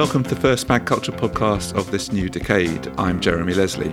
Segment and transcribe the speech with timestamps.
[0.00, 2.90] Welcome to the first magCulture podcast of this new decade.
[2.96, 3.92] I'm Jeremy Leslie.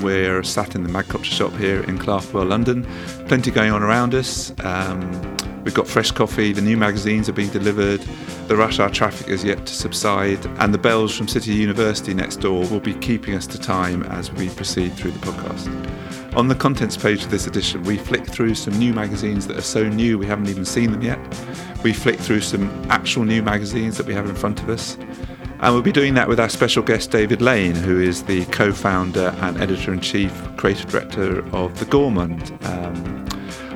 [0.00, 2.86] We're sat in the magCulture shop here in Clerkenwell, London.
[3.28, 4.50] Plenty going on around us.
[4.64, 8.00] Um, we've got fresh coffee, the new magazines are being delivered,
[8.48, 12.36] the rush hour traffic is yet to subside, and the bells from City University next
[12.36, 16.34] door will be keeping us to time as we proceed through the podcast.
[16.34, 19.62] On the contents page of this edition, we flick through some new magazines that are
[19.62, 21.18] so new we haven't even seen them yet.
[21.82, 24.96] We flick through some actual new magazines that we have in front of us.
[25.62, 28.72] And we'll be doing that with our special guest, David Lane, who is the co
[28.72, 32.52] founder and editor in chief, creative director of The Gourmand.
[32.64, 33.26] Um,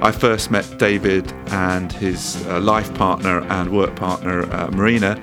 [0.02, 5.20] I first met David and his uh, life partner and work partner, uh, Marina,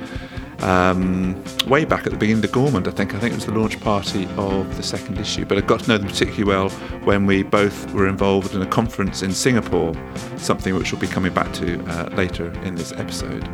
[0.63, 3.13] um, way back at the beginning of The Gourmand, I think.
[3.13, 5.45] I think it was the launch party of the second issue.
[5.45, 6.69] But I got to know them particularly well
[7.03, 9.93] when we both were involved in a conference in Singapore,
[10.37, 13.47] something which we'll be coming back to uh, later in this episode.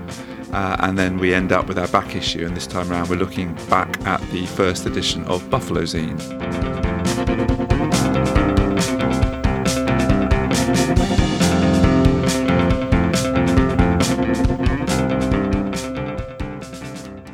[0.53, 3.17] Uh, and then we end up with our back issue, and this time around we're
[3.17, 6.96] looking back at the first edition of Buffalo Zine.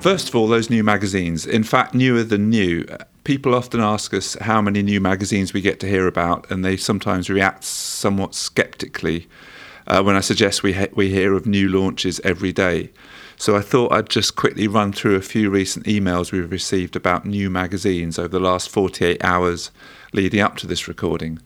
[0.04, 2.86] First of all, those new magazines, in fact, newer than new.
[3.24, 6.76] People often ask us how many new magazines we get to hear about, and they
[6.76, 9.30] sometimes react somewhat skeptically
[9.88, 12.92] uh, when I suggest we, we hear of new launches every day.
[13.38, 17.26] So I thought I'd just quickly run through a few recent emails we've received about
[17.26, 19.72] new magazines over the last 48 hours
[20.12, 21.40] leading up to this recording.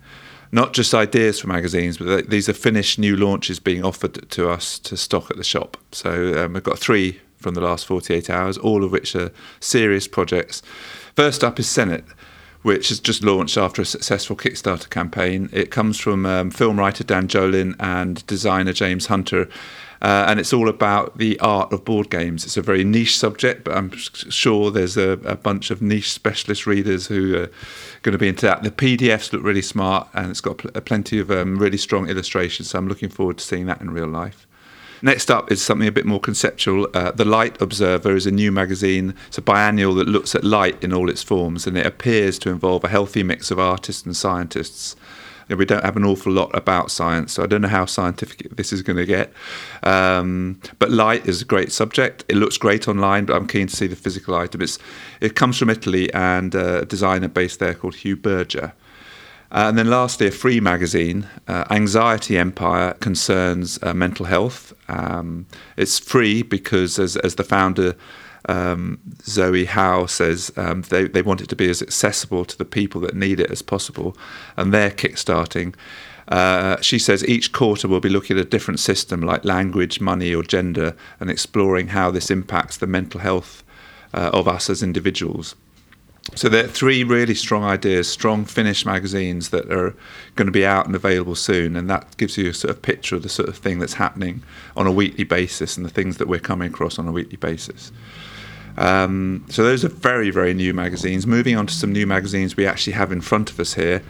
[0.52, 4.80] Not just ideas for magazines, but these are finished new launches being offered to us
[4.80, 5.78] to stock at the shop.
[5.92, 9.32] So um, we've got three from the last 48 hours, all of which are
[9.62, 10.62] serious projects.
[11.16, 12.04] First up is Senet
[12.64, 15.48] which has just launched after a successful Kickstarter campaign.
[15.54, 19.48] It comes from um, film writer Dan Jolin and designer James Hunter.
[20.02, 22.44] Uh, and it's all about the art of board games.
[22.44, 26.68] It's a very niche subject, but I'm sure there's a, a bunch of niche specialist
[26.68, 27.50] readers who are
[28.02, 28.64] going to be into that.
[28.64, 32.72] The PDFs look really smart, and it's got pl- plenty of um, really strong illustrations.
[32.72, 34.46] So I'm looking forward to seeing that in real life.
[35.02, 36.88] Next up is something a bit more conceptual.
[36.94, 39.14] Uh, the Light Observer is a new magazine.
[39.28, 42.50] It's a biannual that looks at light in all its forms, and it appears to
[42.50, 44.96] involve a healthy mix of artists and scientists.
[45.50, 48.74] We don't have an awful lot about science, so I don't know how scientific this
[48.74, 49.32] is going to get.
[49.82, 52.26] Um, but light is a great subject.
[52.28, 54.62] It looks great online, but I'm keen to see the physical item.
[54.62, 54.78] It's,
[55.22, 58.74] it comes from Italy and a designer based there called Hugh Berger.
[59.52, 64.74] Uh, and then lastly, a free magazine, uh, Anxiety Empire, concerns uh, mental health.
[64.90, 65.46] Um,
[65.78, 67.96] it's free because, as, as the founder
[68.50, 72.66] um, Zoe Howe says, um, they, they want it to be as accessible to the
[72.66, 74.18] people that need it as possible.
[74.58, 75.76] And they're kickstarting.
[76.28, 80.34] Uh, she says each quarter we'll be looking at a different system like language, money,
[80.36, 83.64] or gender and exploring how this impacts the mental health
[84.14, 85.56] uh, of us as individuals.
[86.36, 89.96] So there are three really strong ideas, strong Finnish magazines that are
[90.36, 93.16] going to be out and available soon, and that gives you a sort of picture
[93.16, 94.44] of the sort of thing that's happening
[94.76, 97.92] on a weekly basis and the things that we're coming across on a weekly basis.
[98.78, 101.26] Um, so those are very, very new magazines.
[101.26, 104.04] Moving on to some new magazines we actually have in front of us here.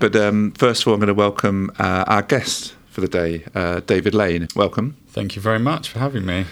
[0.00, 3.44] But um, first of all, I'm going to welcome uh, our guest for the day,
[3.54, 4.48] uh, David Lane.
[4.56, 4.96] Welcome.
[5.08, 6.46] Thank you very much for having me.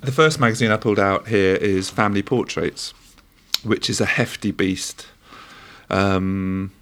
[0.00, 2.94] The first magazine I pulled out here is Family Portraits
[3.66, 5.06] which is a hefty beast.
[5.90, 6.72] Um,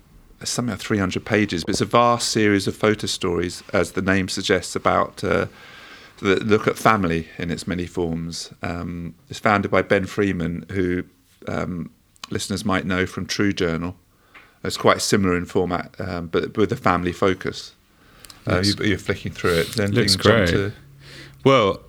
[0.43, 4.29] something like 300 pages, but it's a vast series of photo stories, as the name
[4.29, 5.47] suggests, about uh,
[6.21, 8.53] that look at family in its many forms.
[8.63, 11.05] Um, it's founded by Ben Freeman, who
[11.49, 11.91] um,
[12.31, 13.97] listeners might know from True Journal.
[14.63, 17.75] It's quite similar in format, um, but with a family focus.
[18.47, 19.69] Uh, you, are flicking through it.
[19.75, 20.49] Then Looks great.
[20.51, 20.73] To...
[21.45, 21.81] Well,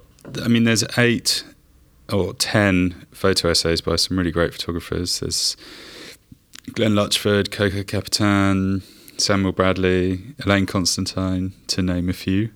[0.41, 1.43] I mean, there's eight
[2.11, 5.19] or 10 photo essays by some really great photographers.
[5.19, 5.57] There's
[6.73, 8.83] Glenn Luchford, Coco Capitan,
[9.17, 12.51] Samuel Bradley, Elaine Constantine, to name a few.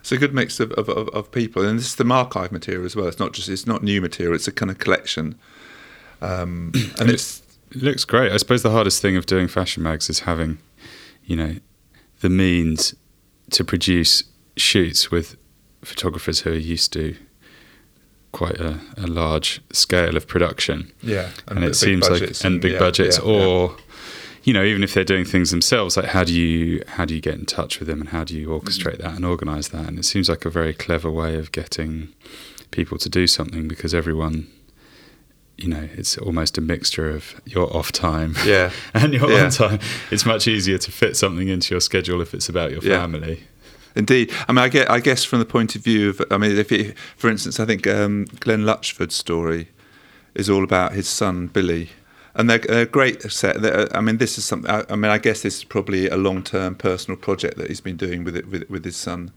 [0.00, 2.96] It's a good mix of, of, of, people, and this is the archive material as
[2.96, 3.06] well.
[3.06, 5.38] It's not just it's not new material; it's a kind of collection.
[6.22, 8.32] Um, and, and it's, it looks great.
[8.32, 10.58] I suppose the hardest thing of doing fashion mags is having,
[11.24, 11.56] you know,
[12.20, 12.94] the means
[13.50, 14.22] to produce
[14.56, 15.36] shoots with
[15.82, 17.16] photographers who are used to
[18.32, 20.92] quite a, a, large scale of production.
[21.02, 23.76] Yeah, and, and it seems like and, and big yeah, budgets, yeah, or yeah.
[24.44, 27.20] you know, even if they're doing things themselves, like how do you how do you
[27.20, 29.02] get in touch with them and how do you orchestrate mm-hmm.
[29.02, 29.86] that and organize that?
[29.86, 32.08] And it seems like a very clever way of getting
[32.70, 34.48] people to do something because everyone.
[35.56, 39.78] You know, it's almost a mixture of your off time, yeah, and your on time.
[40.10, 43.44] It's much easier to fit something into your schedule if it's about your family.
[43.96, 46.56] Indeed, I mean, I get, I guess from the point of view of, I mean,
[46.56, 49.68] if you, for instance, I think um, Glenn Luchford's story
[50.34, 51.90] is all about his son Billy,
[52.34, 53.60] and they're, a great set.
[53.60, 54.70] They're, I mean, this is something.
[54.70, 57.96] I, I, mean, I guess this is probably a long-term personal project that he's been
[57.96, 59.32] doing with it with, with his son.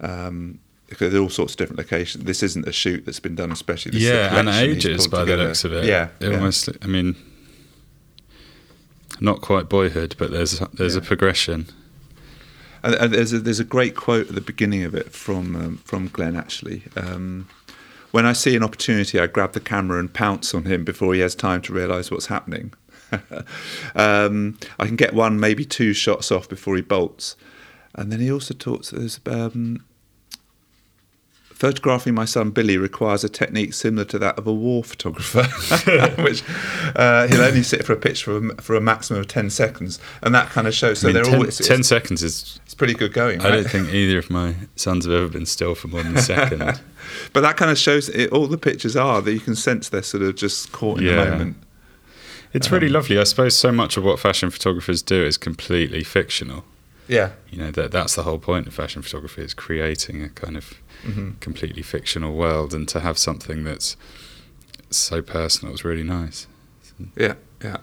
[0.00, 0.60] Um,
[0.90, 2.24] because there are all sorts of different locations.
[2.24, 3.92] This isn't a shoot that's been done, especially.
[3.92, 5.42] This yeah, and ages by together.
[5.42, 5.84] the looks of it.
[5.84, 6.34] Yeah, it yeah.
[6.34, 6.68] almost.
[6.82, 7.14] I mean,
[9.20, 11.00] not quite boyhood, but there's there's yeah.
[11.00, 11.66] a progression.
[12.82, 16.08] And, there's a, there's a great quote at the beginning of it from um, from
[16.08, 16.82] Glenn actually.
[16.96, 17.48] Um,
[18.10, 21.20] when I see an opportunity, I grab the camera and pounce on him before he
[21.20, 22.72] has time to realise what's happening.
[23.94, 27.36] um, I can get one, maybe two shots off before he bolts.
[27.94, 28.90] And then he also talks.
[28.90, 29.84] There's um,
[31.60, 35.42] photographing my son Billy requires a technique similar to that of a war photographer,
[36.22, 36.42] which
[36.96, 40.00] uh, he'll only sit for a picture for a, for a, maximum of 10 seconds.
[40.22, 41.00] And that kind of shows.
[41.00, 42.58] So I mean, they're 10, always, 10 seconds is.
[42.64, 43.42] It's pretty good going.
[43.42, 46.22] I don't think either of my sons have ever been still for more than a
[46.22, 46.80] second.
[47.34, 50.02] but that kind of shows it, all the pictures are that you can sense they're
[50.02, 51.24] sort of just caught in yeah.
[51.24, 51.56] the moment.
[52.54, 53.18] It's um, really lovely.
[53.18, 56.64] I suppose so much of what fashion photographers do is completely fictional.
[57.10, 57.32] Yeah.
[57.50, 60.74] You know, that that's the whole point of fashion photography is creating a kind of
[61.04, 61.32] mm-hmm.
[61.40, 63.96] completely fictional world and to have something that's
[64.90, 66.46] so personal is really nice.
[67.16, 67.78] Yeah, yeah.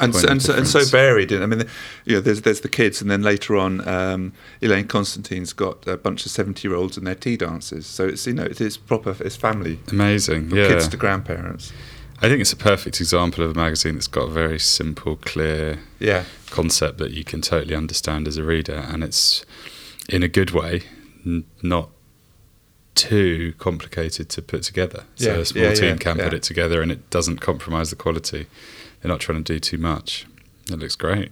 [0.00, 1.32] and so, and, so, and so varied.
[1.32, 1.64] I mean,
[2.04, 5.96] you know, there's there's the kids, and then later on, um, Elaine Constantine's got a
[5.96, 7.86] bunch of seventy-year-olds and their tea dances.
[7.86, 9.78] So it's you know it is proper, it's family.
[9.92, 10.68] Amazing, yeah.
[10.68, 11.72] Kids to grandparents.
[12.20, 15.78] I think it's a perfect example of a magazine that's got a very simple, clear
[16.00, 16.24] yeah.
[16.50, 19.46] concept that you can totally understand as a reader, and it's
[20.08, 20.82] in a good way,
[21.24, 21.90] n- not
[22.96, 25.04] too complicated to put together.
[25.14, 27.90] So yeah, a small yeah, team yeah, can put it together, and it doesn't compromise
[27.90, 28.46] the quality.
[29.00, 30.26] They're not trying to do too much.
[30.68, 31.30] It looks great.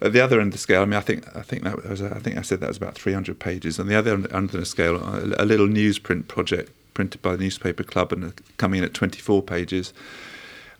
[0.00, 2.00] At the other end of the scale, I mean, I think I think that was
[2.00, 3.78] I think I said that was about 300 pages.
[3.78, 7.82] On the other end of the scale, a little newsprint project printed by the newspaper
[7.82, 9.92] club and coming in at 24 pages.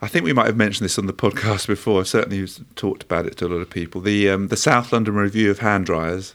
[0.01, 2.01] I think we might have mentioned this on the podcast before.
[2.01, 2.47] I've certainly
[2.77, 4.01] talked about it to a lot of people.
[4.01, 6.35] The um, the South London Review of Hand Dryers,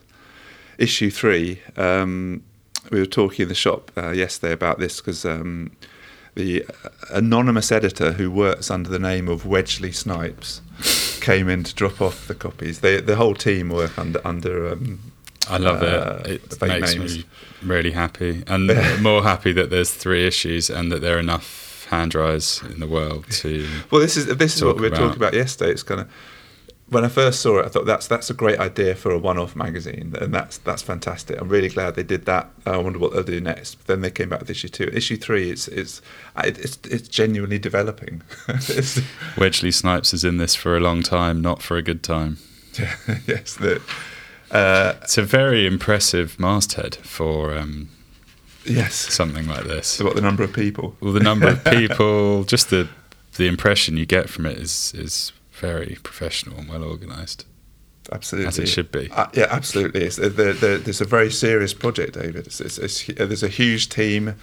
[0.78, 1.62] issue three.
[1.78, 2.44] Um,
[2.92, 5.72] we were talking in the shop uh, yesterday about this because um,
[6.36, 6.66] the
[7.12, 10.62] anonymous editor who works under the name of Wedgley Snipes
[11.22, 12.80] came in to drop off the copies.
[12.80, 14.70] They, the whole team work under under.
[14.72, 15.09] Um,
[15.48, 16.44] I love uh, it.
[16.52, 17.18] It makes names.
[17.18, 17.26] me
[17.64, 18.68] really happy, and
[19.02, 22.88] more happy that there's three issues and that there are enough hand dryers in the
[22.88, 23.68] world to.
[23.92, 25.00] Well, this is this is what we were about.
[25.00, 25.72] talking about yesterday.
[25.72, 26.10] It's kind of
[26.90, 29.56] when I first saw it, I thought that's that's a great idea for a one-off
[29.56, 31.40] magazine, and that's that's fantastic.
[31.40, 32.50] I'm really glad they did that.
[32.66, 33.76] I wonder what they'll do next.
[33.76, 34.90] But then they came back with issue two.
[34.94, 36.02] Issue three, it's it's
[36.38, 38.22] it's, it's genuinely developing.
[39.38, 42.38] Wedgley Snipes is in this for a long time, not for a good time.
[43.28, 43.82] yes, the,
[44.52, 47.58] uh, it's a very impressive masthead for.
[47.58, 47.90] Um,
[48.66, 49.88] yes, something like this.
[49.88, 50.96] So what the number of people?
[51.00, 52.88] Well, the number of people, just the
[53.36, 57.46] the impression you get from it is is very professional and well organised.
[58.12, 59.10] Absolutely, as it should be.
[59.12, 60.02] Uh, yeah, absolutely.
[60.04, 62.48] It's, uh, the, the, there's a very serious project, David.
[62.48, 64.34] It's, it's, it's, there's a huge team.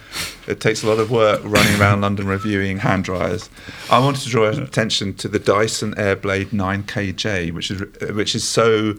[0.47, 3.49] It takes a lot of work running around London reviewing hand dryers.
[3.91, 7.81] I wanted to draw attention to the Dyson Airblade 9KJ, which is
[8.15, 8.93] which is so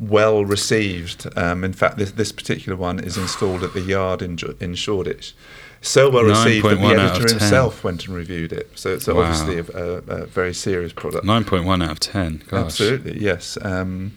[0.00, 1.26] well received.
[1.36, 5.34] Um, in fact, this, this particular one is installed at the yard in in Shoreditch
[5.82, 8.70] so well received that the editor himself went and reviewed it.
[8.74, 9.20] So it's wow.
[9.20, 11.24] obviously a, a, a, very serious product.
[11.24, 12.42] Nine point one out of ten.
[12.48, 12.64] Gosh.
[12.66, 13.56] Absolutely, yes.
[13.62, 14.16] Um,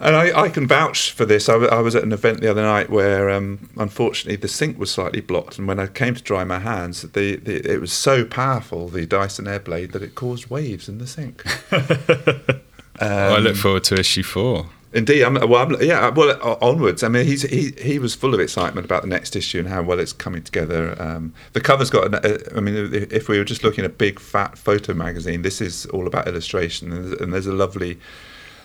[0.00, 1.48] and I, I, can vouch for this.
[1.48, 4.76] I, w- I was at an event the other night where, um, unfortunately, the sink
[4.76, 7.92] was slightly blocked, and when I came to dry my hands, the, the it was
[7.92, 11.44] so powerful, the Dyson Airblade, that it caused waves in the sink.
[13.02, 14.66] um, well, I look forward to issue four.
[14.94, 17.02] Indeed, I'm, well, I'm, yeah, well, onwards.
[17.02, 19.82] I mean, he's he he was full of excitement about the next issue and how
[19.82, 21.00] well it's coming together.
[21.00, 22.14] Um, the cover's got.
[22.54, 25.86] I mean, if we were just looking at a big fat photo magazine, this is
[25.86, 27.98] all about illustration, and there's, and there's a lovely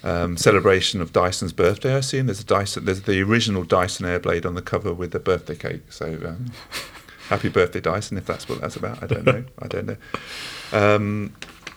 [0.04, 1.94] um, celebration of Dyson's birthday.
[1.94, 5.20] I assume there's a Dyson, there's the original Dyson Airblade on the cover with the
[5.20, 5.92] birthday cake.
[5.92, 6.52] So, um,
[7.30, 8.18] happy birthday, Dyson!
[8.18, 9.46] If that's what that's about, I don't know.
[9.60, 11.30] I don't know.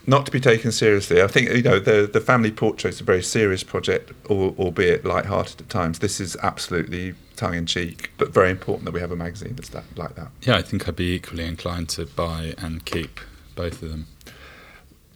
[0.07, 1.23] Not to be taken seriously.
[1.23, 5.61] I think you know the the family portrait is a very serious project, albeit light-hearted
[5.61, 5.99] at times.
[5.99, 9.71] This is absolutely tongue in cheek, but very important that we have a magazine that's
[9.71, 10.28] that, like that.
[10.42, 13.21] Yeah, I think I'd be equally inclined to buy and keep
[13.54, 14.07] both of them.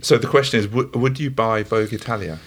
[0.00, 2.38] So the question is, w- would you buy Vogue Italia?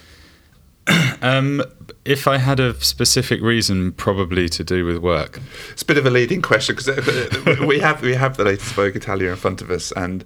[1.21, 1.63] um,
[2.05, 5.39] if I had a specific reason, probably to do with work.
[5.71, 8.73] It's a bit of a leading question because uh, we have we have the latest
[8.73, 10.23] Vogue Italia in front of us, and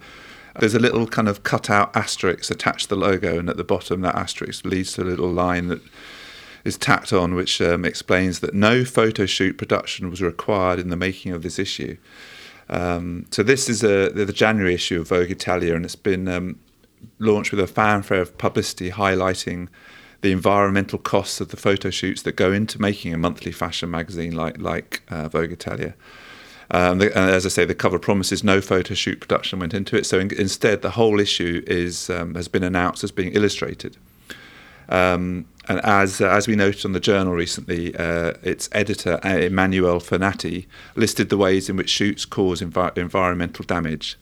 [0.60, 3.64] there's a little kind of cut out asterisk attached to the logo, and at the
[3.64, 5.82] bottom, that asterisk leads to a little line that
[6.64, 10.96] is tacked on, which um, explains that no photo shoot production was required in the
[10.96, 11.98] making of this issue.
[12.70, 16.60] Um, so this is a, the January issue of Vogue Italia, and it's been um,
[17.20, 19.68] launched with a fanfare of publicity highlighting
[20.22, 24.36] the environmental costs of the photo shoots that go into making a monthly fashion magazine
[24.36, 25.96] like like uh, Vogue Italia.
[26.74, 29.98] Um, the, and as I say, the cover promises no photo shoot production went into
[29.98, 30.06] it.
[30.06, 33.98] So in, instead, the whole issue is um, has been announced as being illustrated.
[34.88, 39.38] Um, and as uh, as we noted on the journal recently, uh, its editor uh,
[39.38, 44.18] Emmanuel Farneti listed the ways in which shoots cause envi- environmental damage.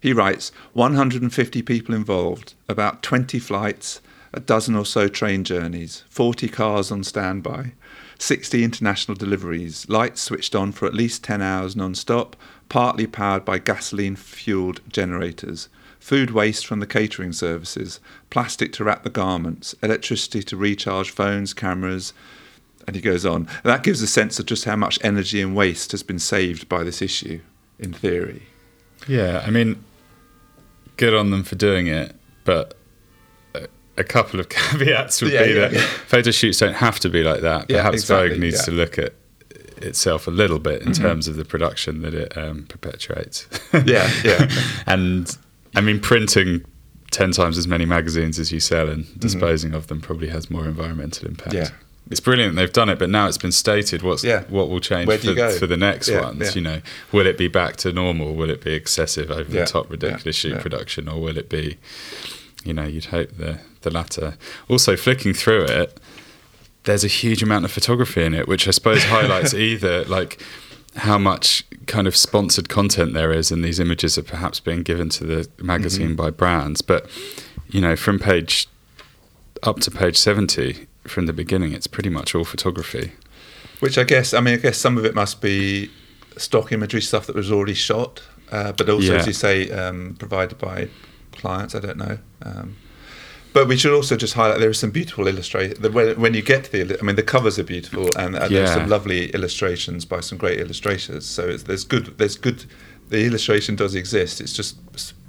[0.00, 4.02] He writes 150 people involved, about 20 flights,
[4.34, 7.72] a dozen or so train journeys, 40 cars on standby,
[8.18, 12.36] 60 international deliveries, lights switched on for at least 10 hours non stop,
[12.68, 15.68] partly powered by gasoline fueled generators,
[15.98, 21.54] food waste from the catering services, plastic to wrap the garments, electricity to recharge phones,
[21.54, 22.12] cameras,
[22.86, 23.48] and he goes on.
[23.62, 26.84] That gives a sense of just how much energy and waste has been saved by
[26.84, 27.40] this issue,
[27.78, 28.42] in theory.
[29.08, 29.82] Yeah, I mean,
[30.96, 32.76] good on them for doing it, but
[33.96, 37.22] a couple of caveats would yeah, be yeah, that photo shoots don't have to be
[37.22, 37.68] like that.
[37.68, 39.14] Perhaps exactly, Vogue needs to look at
[39.78, 41.02] itself a little bit in mm-hmm.
[41.02, 43.48] terms of the production that it um, perpetuates.
[43.84, 44.48] yeah, yeah.
[44.86, 45.36] and
[45.74, 46.64] I mean, printing
[47.10, 49.20] ten times as many magazines as you sell and mm-hmm.
[49.20, 49.78] disposing mm-hmm.
[49.78, 51.54] of them probably has more environmental impact.
[51.54, 51.68] Yeah.
[52.10, 54.02] It's brilliant they've done it, but now it's been stated.
[54.02, 54.42] What's yeah.
[54.50, 56.54] what will change for, for, the next yeah, ones?
[56.54, 56.82] You know,
[57.12, 58.34] will it be back to normal?
[58.34, 61.78] Will it be excessive, over the top, ridiculous shoot production, or will it be?
[62.62, 64.36] You know, you'd hope the the latter.
[64.68, 65.98] Also, flicking through it,
[66.84, 70.42] there's a huge amount of photography in it, which I suppose highlights either like
[70.96, 75.08] how much kind of sponsored content there is, and these images are perhaps being given
[75.10, 76.16] to the magazine mm-hmm.
[76.16, 76.82] by brands.
[76.82, 77.08] But
[77.68, 78.68] you know, from page
[79.62, 83.12] up to page seventy, from the beginning, it's pretty much all photography.
[83.80, 85.90] Which I guess, I mean, I guess some of it must be
[86.36, 89.18] stock imagery stuff that was already shot, uh, but also, yeah.
[89.18, 90.88] as you say, um, provided by
[91.32, 91.74] clients.
[91.74, 92.18] I don't know.
[92.42, 92.76] Um,
[93.54, 95.78] but we should also just highlight there are some beautiful illustrations.
[95.88, 98.58] When, when you get to the, I mean, the covers are beautiful, and, and yeah.
[98.58, 101.24] there's some lovely illustrations by some great illustrators.
[101.24, 102.64] So there's good, there's good.
[103.10, 104.40] The illustration does exist.
[104.40, 104.76] It's just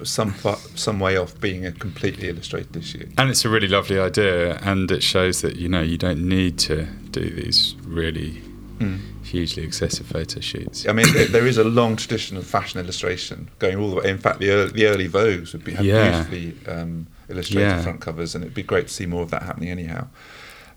[0.04, 0.34] some
[0.76, 3.08] some way off being a completely illustrated issue.
[3.16, 6.58] And it's a really lovely idea, and it shows that you know you don't need
[6.60, 8.42] to do these really.
[8.80, 10.88] Mm hugely excessive photo shoots.
[10.88, 14.10] I mean, there is a long tradition of fashion illustration going all the way.
[14.10, 16.24] In fact, the early, the early Vogues would be have yeah.
[16.24, 17.82] beautifully um, illustrated yeah.
[17.82, 20.08] front covers, and it'd be great to see more of that happening anyhow.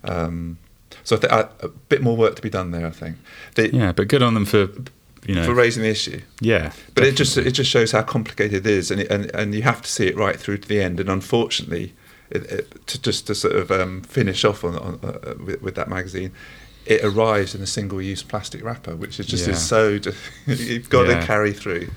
[0.03, 0.57] Um,
[1.03, 3.17] so th- uh, a bit more work to be done there, I think.
[3.55, 4.69] yeah, but good on them for
[5.25, 6.21] you know for raising the issue.
[6.41, 7.09] Yeah, but definitely.
[7.09, 9.81] it just it just shows how complicated it is, and it, and and you have
[9.81, 10.99] to see it right through to the end.
[10.99, 11.93] And unfortunately,
[12.29, 15.75] it, it, to just to sort of um, finish off on, on uh, with, with,
[15.75, 16.31] that magazine,
[16.89, 19.53] it arrives in a single-use plastic wrapper, which is just yeah.
[19.53, 19.99] is so
[20.47, 21.19] you've got yeah.
[21.19, 21.89] to carry through.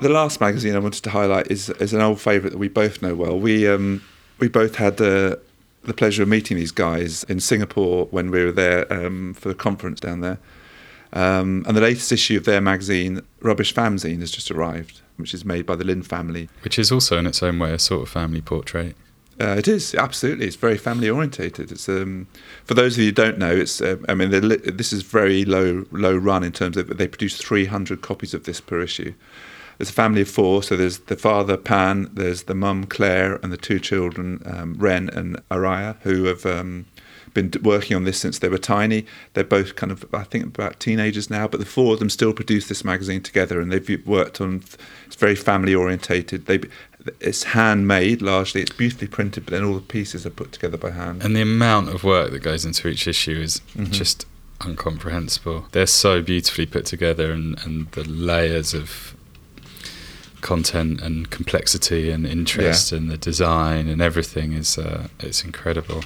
[0.00, 3.02] The last magazine I wanted to highlight is is an old favourite that we both
[3.02, 3.36] know well.
[3.36, 4.04] We um,
[4.38, 5.40] we both had the
[5.82, 9.54] the pleasure of meeting these guys in Singapore when we were there um, for the
[9.54, 10.38] conference down there.
[11.14, 15.46] Um, and the latest issue of their magazine, Rubbish Famzine, has just arrived, which is
[15.46, 16.50] made by the Lim family.
[16.62, 18.94] Which is also in its own way a sort of family portrait.
[19.40, 20.46] Uh, it is absolutely.
[20.46, 21.70] It's very family orientated.
[21.70, 22.26] It's um,
[22.64, 23.54] for those of you who don't know.
[23.54, 27.36] It's uh, I mean this is very low low run in terms of they produce
[27.36, 29.14] 300 copies of this per issue
[29.78, 30.62] there's a family of four.
[30.62, 35.08] So there's the father Pann, there's the mum Claire, and the two children um, Renn
[35.16, 36.86] and Araya, who have um,
[37.32, 39.06] been working on this since they were tiny.
[39.34, 42.32] They're both kind of I think about teenagers now, but the four of them still
[42.32, 44.64] produce this magazine together, and they've worked on.
[45.06, 46.46] It's very family orientated.
[46.46, 46.60] They
[47.20, 48.62] it's handmade largely.
[48.62, 51.22] It's beautifully printed, but then all the pieces are put together by hand.
[51.22, 53.92] And the amount of work that goes into each issue is mm-hmm.
[53.92, 54.26] just
[54.64, 55.66] incomprehensible.
[55.72, 59.14] They're so beautifully put together, and, and the layers of
[60.40, 62.98] content and complexity and interest yeah.
[62.98, 66.02] and the design and everything is uh, it's incredible.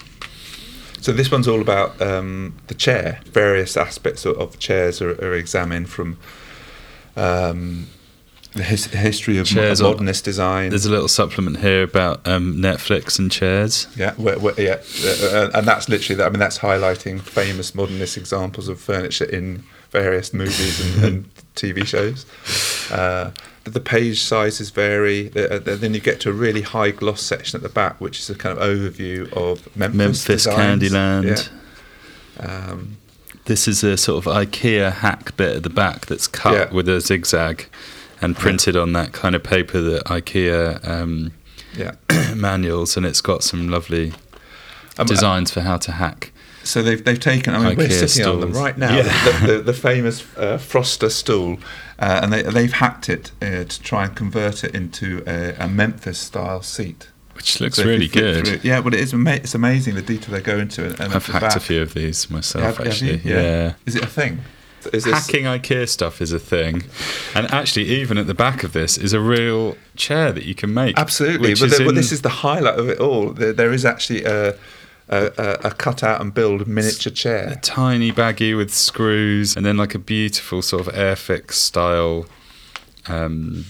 [1.00, 3.20] So this one's all about um, the chair.
[3.26, 6.16] Various aspects of, of chairs are, are, examined from
[7.16, 7.88] um,
[8.54, 10.70] the his, history of chairs modernist design.
[10.70, 13.86] There's a little supplement here about um, Netflix and chairs.
[13.96, 16.26] Yeah, where, where, yeah, uh, and that's literally that.
[16.26, 21.86] I mean, that's highlighting famous modernist examples of furniture in various movies and, and TV
[21.86, 22.26] shows.
[22.92, 23.30] Uh,
[23.64, 25.30] the page sizes vary.
[25.34, 28.28] Uh, then you get to a really high gloss section at the back, which is
[28.28, 31.50] a kind of overview of Memphis, Memphis Candyland.
[32.38, 32.46] Yeah.
[32.46, 32.98] Um,
[33.44, 36.74] this is a sort of IKEA hack bit at the back that's cut yeah.
[36.74, 37.68] with a zigzag
[38.22, 41.32] and printed on that kind of paper that IKEA um,
[41.76, 41.92] yeah.
[42.34, 44.12] manuals, and it's got some lovely
[44.98, 46.32] um, designs for how to hack
[46.64, 47.54] So they've they've taken.
[47.54, 48.44] I mean, we're sitting stools.
[48.44, 48.96] on them right now.
[48.96, 49.02] Yeah.
[49.02, 51.58] The, the, the, famous uh, Frosta stool,
[51.98, 55.68] uh, and they they've hacked it uh, to try and convert it into a, a
[55.68, 57.08] Memphis style seat.
[57.34, 58.62] Which looks so really good.
[58.62, 59.14] Yeah, well, it is.
[59.14, 60.84] Ama- it's amazing the detail they go into.
[60.84, 61.56] And I've hacked back.
[61.56, 62.78] a few of these myself.
[62.78, 63.40] Actually, yeah.
[63.40, 63.74] yeah.
[63.86, 64.40] Is it a thing?
[64.92, 66.84] Is Hacking IKEA stuff is a thing,
[67.34, 70.72] and actually, even at the back of this is a real chair that you can
[70.72, 70.98] make.
[70.98, 71.94] Absolutely, but, the, in...
[71.94, 73.30] this is the highlight of it all.
[73.30, 74.54] there, there is actually a,
[75.08, 79.76] a, a, cut out and build miniature chair, a tiny baggy with screws, and then
[79.76, 82.26] like a beautiful sort of Airfix style
[83.06, 83.66] um,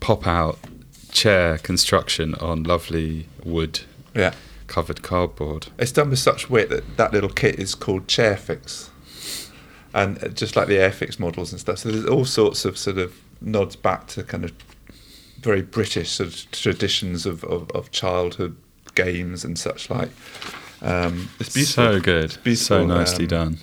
[0.00, 0.58] pop out
[1.10, 3.80] chair construction on lovely wood.
[4.14, 4.34] Yeah.
[4.66, 5.68] Covered cardboard.
[5.78, 8.90] It's done with such wit that that little kit is called Chairfix
[9.98, 11.78] and uh, just like the Airfix models and stuff.
[11.78, 14.52] So there's all sorts of sort of nods back to kind of
[15.40, 18.56] very British sort of traditions of, of, of childhood
[18.94, 20.10] games and such like.
[20.82, 21.84] Um, it's beautiful.
[21.84, 22.24] So good.
[22.24, 22.66] It's beautiful.
[22.66, 23.58] So nicely um, done.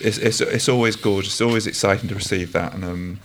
[0.00, 1.32] It's, it's it's always gorgeous.
[1.34, 3.20] It's always exciting to receive that, and um,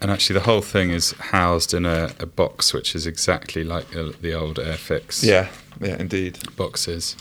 [0.00, 3.90] and actually the whole thing is housed in a, a box which is exactly like
[3.90, 5.24] the, the old Airfix.
[5.24, 5.48] Yeah,
[5.80, 6.38] yeah, indeed.
[6.56, 7.16] Boxes.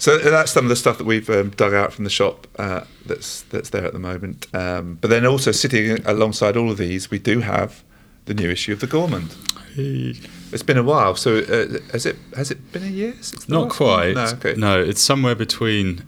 [0.00, 2.84] So that's some of the stuff that we've um, dug out from the shop uh,
[3.04, 4.46] that's that's there at the moment.
[4.54, 7.84] Um, but then also sitting alongside all of these, we do have
[8.24, 9.36] the new issue of the Gourmand.
[9.74, 10.14] Hey.
[10.52, 11.16] It's been a while.
[11.16, 13.12] So uh, has it has it been a year?
[13.20, 14.14] Since Not quite.
[14.14, 14.54] No, okay.
[14.56, 16.02] no, it's somewhere between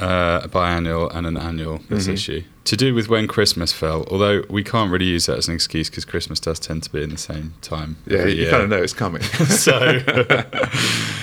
[0.00, 1.78] uh, a biannual and an annual.
[1.88, 2.14] This mm-hmm.
[2.14, 4.04] issue to do with when Christmas fell.
[4.10, 7.04] Although we can't really use that as an excuse because Christmas does tend to be
[7.04, 7.98] in the same time.
[8.04, 8.50] Yeah, you year.
[8.50, 9.22] kind of know it's coming.
[9.22, 10.00] so.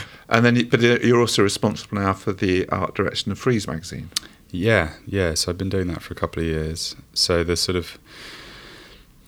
[0.29, 4.09] And then, but you're also responsible now for the art direction of Frieze magazine.
[4.51, 5.33] Yeah, yeah.
[5.35, 6.95] So I've been doing that for a couple of years.
[7.13, 7.99] So the sort of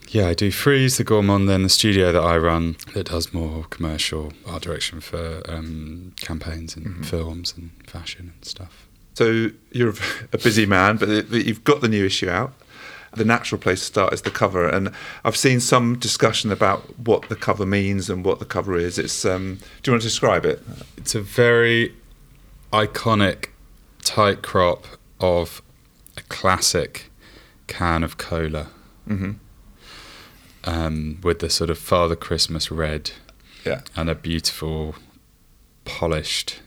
[0.10, 3.66] yeah, I do Frieze, the Gourmand, then the studio that I run that does more
[3.66, 7.04] commercial art direction for um, campaigns and mm-hmm.
[7.04, 8.88] films and fashion and stuff.
[9.16, 9.94] So you're
[10.34, 12.54] a busy man, but you've got the new issue out
[13.14, 14.68] the natural place to start is the cover.
[14.68, 14.92] And
[15.24, 18.98] I've seen some discussion about what the cover means and what the cover is.
[18.98, 20.62] It's um, do you want to describe it?
[20.98, 21.94] It's a very
[22.72, 23.50] iconic
[24.04, 24.86] tight crop
[25.20, 25.62] of
[26.16, 27.10] a classic
[27.68, 28.68] can of cola.
[29.08, 29.32] Mm-hmm.
[30.64, 33.12] Um, with the sort of Father Christmas red,
[33.66, 34.96] yeah, and a beautiful,
[35.86, 36.60] polished,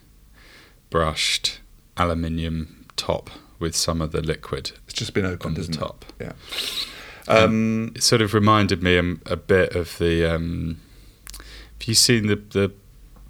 [0.88, 1.60] brushed
[1.98, 3.28] aluminium top
[3.60, 4.72] with some of the liquid.
[4.86, 6.04] It's just been opened on the top.
[6.18, 6.34] It?
[7.28, 7.32] Yeah.
[7.32, 10.34] Um, it sort of reminded me a, a bit of the.
[10.34, 10.80] Um,
[11.38, 12.72] have you seen the the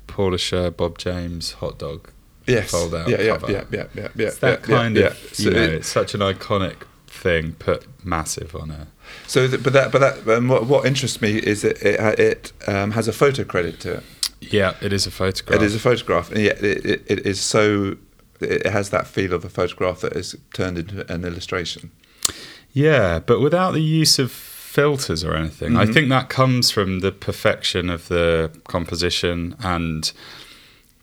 [0.07, 2.11] Paula Scher Bob James hot dog?
[2.47, 2.71] Yes.
[2.71, 3.53] Fold out yeah, yeah, cover?
[3.53, 4.27] yeah, yeah, yeah, yeah.
[4.29, 5.39] It's that yeah, kind yeah, of.
[5.39, 5.45] Yeah.
[5.45, 8.87] You know, it, it's such an iconic thing put massive on a.
[9.27, 12.93] So, but that, but that, um, what, what interests me is that it, it um,
[12.93, 14.05] has a photo credit to it.
[14.41, 15.61] Yeah, it is a photograph.
[15.61, 17.97] It is a photograph, and yet it, it, it is so
[18.41, 21.91] it has that feel of a photograph that is turned into an illustration.
[22.73, 24.31] Yeah, but without the use of
[24.71, 25.71] filters or anything.
[25.71, 25.91] Mm-hmm.
[25.91, 30.13] I think that comes from the perfection of the composition and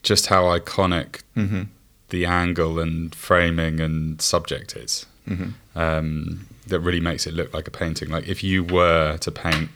[0.03, 1.63] just how iconic mm-hmm.
[2.09, 5.05] the angle and framing and subject is.
[5.27, 5.77] Mm-hmm.
[5.77, 8.09] Um, that really makes it look like a painting.
[8.09, 9.69] Like if you were to paint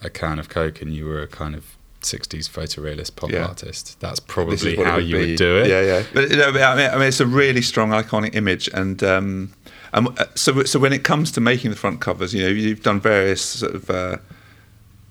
[0.00, 3.46] a can of Coke and you were a kind of 60s photorealist pop yeah.
[3.46, 3.98] artist.
[4.00, 5.30] That's probably how you be.
[5.30, 5.68] would do it.
[5.68, 6.02] Yeah, yeah.
[6.12, 9.52] But you know, I mean, I mean, it's a really strong, iconic image, and um,
[9.92, 12.82] and uh, so so when it comes to making the front covers, you know, you've
[12.82, 13.90] done various sort of.
[13.90, 14.16] Uh,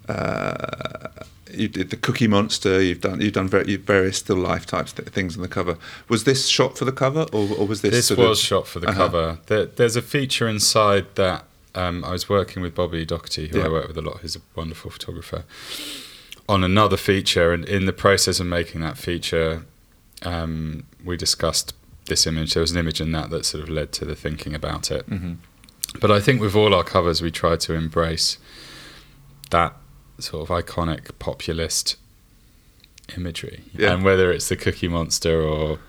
[0.09, 1.07] uh,
[1.53, 2.81] you did the Cookie Monster.
[2.81, 5.77] You've done you've done very, various still life types things on the cover.
[6.09, 7.91] Was this shot for the cover, or, or was this?
[7.91, 8.97] This was of, shot for the uh-huh.
[8.97, 9.37] cover.
[9.45, 13.65] There, there's a feature inside that um, I was working with Bobby Doherty, who yeah.
[13.65, 14.21] I work with a lot.
[14.21, 15.43] He's a wonderful photographer
[16.47, 19.65] on another feature, and in the process of making that feature,
[20.23, 21.73] um, we discussed
[22.05, 22.53] this image.
[22.53, 25.09] There was an image in that that sort of led to the thinking about it.
[25.09, 25.33] Mm-hmm.
[25.99, 28.37] But I think with all our covers, we try to embrace
[29.51, 29.75] that
[30.19, 31.95] sort of iconic populist
[33.15, 33.93] imagery, yeah.
[33.93, 35.79] and whether it's the Cookie Monster or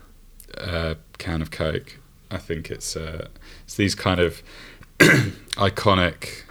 [0.55, 1.99] a can of Coke,
[2.31, 3.29] I think it's uh,
[3.65, 4.43] it's these kind of
[4.99, 6.44] iconic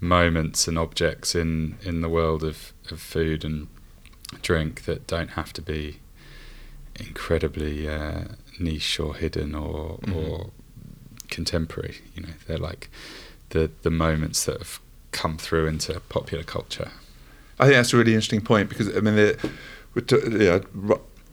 [0.00, 3.68] moments and objects in in the world of of food and
[4.42, 5.98] drink that don't have to be
[6.98, 8.24] incredibly uh,
[8.58, 10.14] niche or hidden or mm-hmm.
[10.14, 10.50] or
[11.28, 11.98] contemporary.
[12.14, 12.90] You know, they're like
[13.50, 14.80] the the moments that have
[15.12, 16.90] come through into popular culture.
[17.58, 19.14] I think that's a really interesting point because I mean,
[19.94, 20.58] we're t- yeah,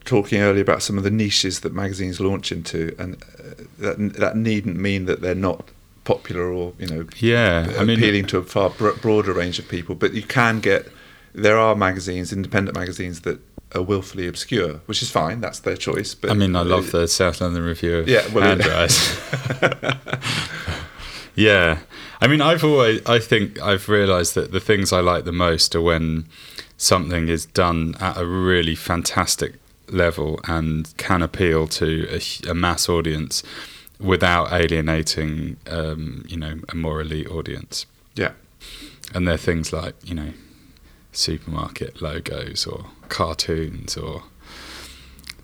[0.06, 4.38] talking earlier about some of the niches that magazines launch into, and uh, that that
[4.38, 5.70] needn't mean that they're not
[6.04, 9.96] popular or you know yeah I mean, appealing to a far broader range of people,
[9.96, 10.88] but you can get
[11.34, 13.40] there are magazines, independent magazines that
[13.76, 15.42] are willfully obscure, which is fine.
[15.42, 16.14] That's their choice.
[16.14, 18.56] But I mean, I love the South London Review of Yeah, well,
[21.36, 21.80] yeah,
[22.22, 25.76] I mean, I've always, I think I've realised that the things I like the most
[25.76, 26.26] are when
[26.78, 29.56] something is done at a really fantastic
[29.90, 33.44] level and can appeal to a, a mass audience
[34.04, 37.86] without alienating, um, you know, a more elite audience.
[38.16, 38.34] Yeah.
[39.14, 40.34] And they're things like, you know,
[41.12, 44.24] supermarket logos or cartoons or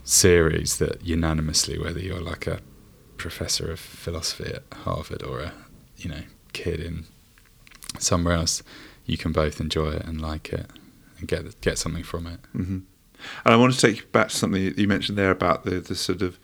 [0.04, 2.60] series that unanimously, whether you're like a
[3.18, 5.54] professor of philosophy at Harvard or a,
[5.98, 7.06] you know, kid in
[7.98, 8.64] somewhere else,
[9.06, 10.68] you can both enjoy it and like it
[11.18, 12.40] and get get something from it.
[12.56, 12.80] Mm-hmm.
[13.46, 15.96] And I want to take you back to something you mentioned there about the, the
[15.96, 16.40] sort of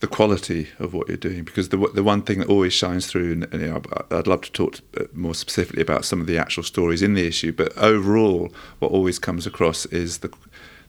[0.00, 3.32] the quality of what you're doing, because the the one thing that always shines through,
[3.32, 6.38] and, and you know, I'd love to talk uh, more specifically about some of the
[6.38, 10.32] actual stories in the issue, but overall, what always comes across is the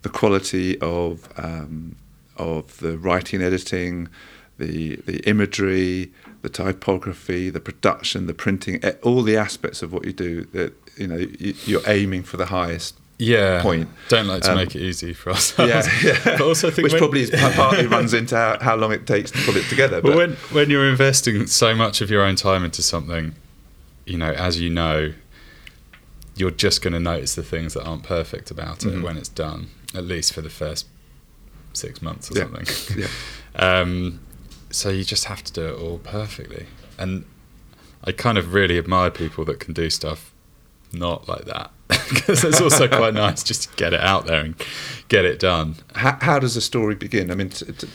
[0.01, 1.95] the quality of um,
[2.37, 4.07] of the writing, editing,
[4.57, 10.13] the the imagery, the typography, the production, the printing, all the aspects of what you
[10.13, 10.45] do.
[10.45, 11.25] That you know,
[11.65, 13.87] you're aiming for the highest yeah, point.
[14.09, 15.71] Don't like to um, make it easy for ourselves.
[16.03, 16.19] Yeah, yeah.
[16.25, 19.29] but also think which when, probably is partly runs into how, how, long it takes
[19.29, 20.01] to put it together.
[20.01, 23.35] But when when you're investing so much of your own time into something,
[24.05, 25.13] you know, as you know,
[26.35, 29.03] you're just going to notice the things that aren't perfect about it mm-hmm.
[29.03, 29.69] when it's done.
[29.93, 30.87] At least for the first
[31.73, 32.43] six months or yeah.
[32.43, 32.97] something.
[32.99, 33.07] yeah.
[33.53, 34.21] Um,
[34.69, 37.25] so you just have to do it all perfectly, and
[38.05, 40.31] I kind of really admire people that can do stuff
[40.93, 41.71] not like that
[42.09, 44.55] because it's also quite nice just to get it out there and
[45.09, 45.75] get it done.
[45.95, 47.31] How, how does a story begin?
[47.31, 47.87] I mean, t- t-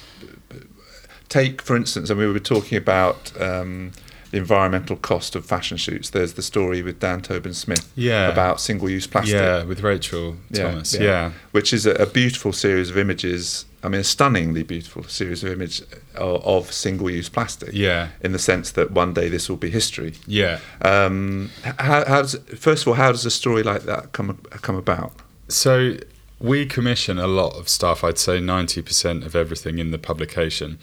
[1.28, 3.92] take for instance, I mean, we were talking about um,
[4.30, 6.10] the environmental cost of fashion shoots.
[6.10, 8.28] There's the story with Dan Tobin Smith yeah.
[8.28, 9.34] about single-use plastic.
[9.34, 10.94] Yeah, with Rachel Thomas.
[10.94, 11.32] Yeah, yeah.
[11.52, 15.52] which is a, a beautiful series of images I mean, a stunningly beautiful series of
[15.52, 15.86] images
[16.16, 17.70] of, of, single-use plastic.
[17.72, 18.08] Yeah.
[18.20, 20.14] In the sense that one day this will be history.
[20.26, 20.58] Yeah.
[20.82, 24.74] Um, how, how does first of all, how does a story like that come come
[24.74, 25.12] about?
[25.46, 25.98] So
[26.40, 28.02] we commission a lot of stuff.
[28.02, 30.80] I'd say ninety percent of everything in the publication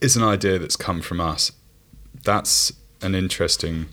[0.00, 1.50] is an idea that's come from us.
[2.14, 3.86] That's an interesting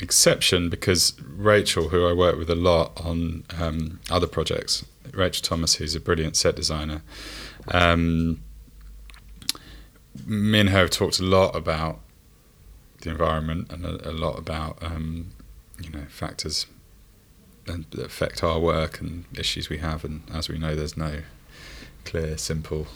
[0.00, 5.76] exception because Rachel, who I work with a lot on um, other projects, Rachel Thomas,
[5.76, 7.02] who's a brilliant set designer.
[7.68, 8.40] Um,
[10.26, 12.00] me and her have talked a lot about
[13.02, 15.30] the environment and a, a lot about um,
[15.80, 16.66] you know factors
[17.66, 20.04] that affect our work and issues we have.
[20.04, 21.20] And as we know, there's no
[22.04, 22.86] clear, simple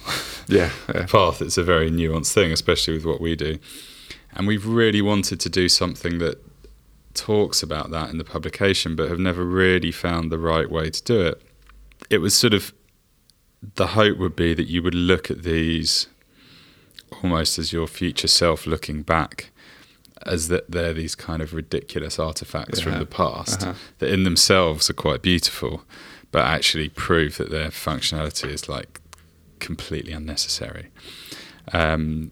[0.48, 1.06] yeah, yeah.
[1.10, 1.42] path.
[1.42, 3.58] It's a very nuanced thing, especially with what we do.
[4.34, 6.42] And we've really wanted to do something that
[7.14, 11.02] talks about that in the publication, but have never really found the right way to
[11.02, 11.42] do it
[12.10, 12.72] it was sort of
[13.74, 16.08] the hope would be that you would look at these
[17.22, 19.50] almost as your future self looking back
[20.24, 22.84] as that they're these kind of ridiculous artifacts yeah.
[22.84, 23.74] from the past uh-huh.
[23.98, 25.82] that in themselves are quite beautiful
[26.30, 29.00] but actually prove that their functionality is like
[29.58, 30.88] completely unnecessary
[31.72, 32.30] um,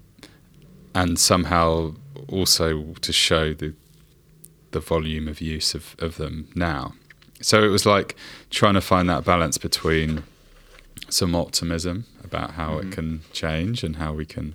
[0.94, 1.94] and somehow
[2.29, 3.74] also to show the
[4.72, 6.92] the volume of use of, of them now
[7.40, 8.16] so it was like
[8.50, 10.22] trying to find that balance between
[11.09, 12.88] some optimism about how mm-hmm.
[12.88, 14.55] it can change and how we can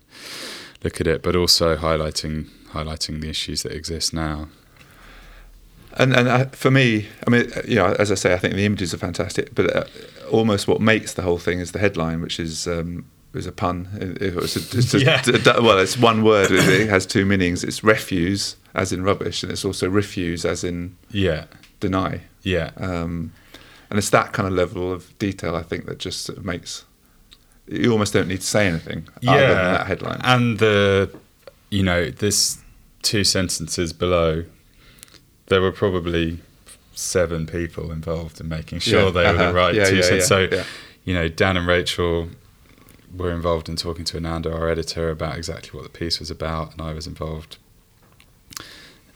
[0.83, 4.47] look at it, but also highlighting highlighting the issues that exist now.
[5.97, 8.55] And and uh, for me, I mean, uh, you know, as I say, I think
[8.55, 9.85] the images are fantastic, but uh,
[10.31, 12.67] almost what makes the whole thing is the headline, which is.
[12.67, 13.89] Um, is a pun.
[14.21, 15.21] It was a, it's a, yeah.
[15.59, 16.51] well, it's one word.
[16.51, 17.63] It has two meanings.
[17.63, 21.45] It's refuse, as in rubbish, and it's also refuse, as in yeah,
[21.79, 22.21] deny.
[22.43, 22.71] Yeah.
[22.77, 23.33] Um,
[23.89, 26.85] and it's that kind of level of detail I think that just sort of makes
[27.67, 29.31] you almost don't need to say anything yeah.
[29.31, 30.21] other than that headline.
[30.23, 31.11] And the
[31.69, 32.61] you know this
[33.01, 34.45] two sentences below,
[35.47, 36.39] there were probably
[36.93, 39.11] seven people involved in making sure yeah.
[39.11, 39.37] they uh-huh.
[39.37, 40.27] were the right yeah, two sentences.
[40.27, 40.63] So
[41.03, 42.29] you know Dan and Rachel
[43.15, 46.73] were involved in talking to Ananda, our editor, about exactly what the piece was about,
[46.73, 47.57] and I was involved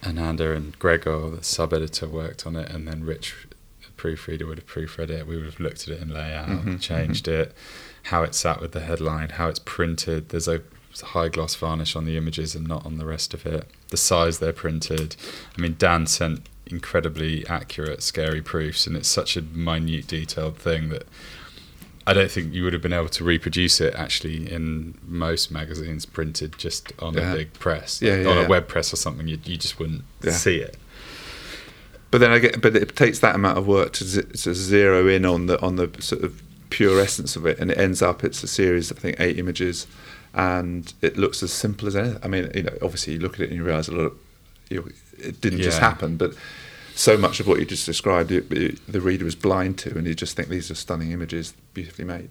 [0.06, 3.36] Ananda and Gregor, the sub editor, worked on it, and then Rich,
[3.82, 5.28] the proofreader, would have proofread it.
[5.28, 7.42] We would have looked at it in layout, mm-hmm, changed mm-hmm.
[7.42, 7.56] it,
[8.04, 10.30] how it sat with the headline, how it's printed.
[10.30, 10.62] There's a
[11.02, 13.70] high gloss varnish on the images and not on the rest of it.
[13.90, 15.16] The size they're printed.
[15.58, 20.90] I mean, Dan sent incredibly accurate, scary proofs, and it's such a minute, detailed thing
[20.90, 21.08] that
[22.10, 26.08] I don't think you would have been able to reproduce it actually in most magazines
[26.08, 27.34] printed just on yeah.
[27.34, 29.28] a big press, yeah, yeah, on a web press or something.
[29.28, 30.76] You, you just wouldn't see it.
[32.10, 35.08] but then I get, but it takes that amount of work to, z- to zero
[35.08, 36.42] in on the on the sort of
[36.72, 39.38] pure essence of it, and it ends up it's a series of I think eight
[39.38, 39.86] images,
[40.34, 42.20] and it looks as simple as anything.
[42.24, 44.18] I mean, you know, obviously you look at it and you realise a lot of
[44.70, 44.88] you know,
[45.20, 46.34] it didn't just happen, but
[47.00, 50.06] so much of what you just described, it, it, the reader is blind to, and
[50.06, 52.30] you just think these are stunning images, beautifully made.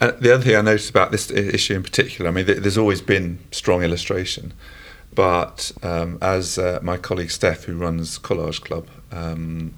[0.00, 2.76] Uh, the other thing I noticed about this issue in particular, I mean, th- there's
[2.76, 4.52] always been strong illustration,
[5.14, 9.72] but um, as uh, my colleague Steph, who runs Collage Club, um,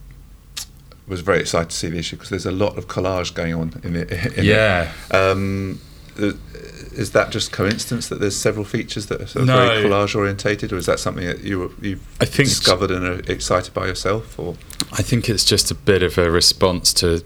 [1.06, 3.80] was very excited to see the issue because there's a lot of collage going on
[3.84, 4.10] in it.
[4.42, 4.92] yeah.
[5.10, 5.14] It.
[5.14, 5.80] Um,
[6.18, 9.66] is that just coincidence that there's several features that are sort of no.
[9.66, 13.32] very collage orientated, or is that something that you you've I think discovered and are
[13.32, 14.38] excited by yourself?
[14.38, 14.56] Or
[14.92, 17.22] I think it's just a bit of a response to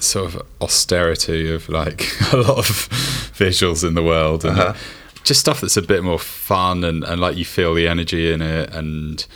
[0.00, 2.88] sort of austerity of like a lot of
[3.36, 4.74] visuals in the world and uh-huh.
[5.24, 8.42] just stuff that's a bit more fun and, and like you feel the energy in
[8.42, 9.26] it and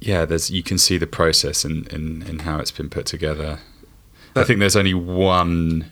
[0.00, 3.58] yeah there's you can see the process in, in, in how it's been put together
[4.34, 5.90] that, I think there's only one